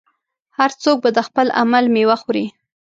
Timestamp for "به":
1.03-1.09